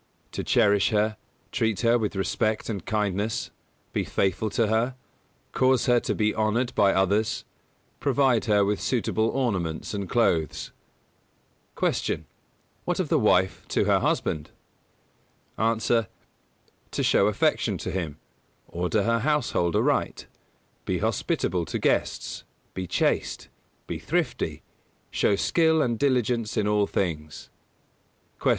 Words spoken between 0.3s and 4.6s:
To cherish her; treat her with respect and kindness; be faithful